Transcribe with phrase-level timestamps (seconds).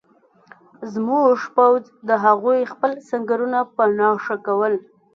[0.93, 4.73] زموږ پوځ د هغوی خپل سنګرونه په نښه کول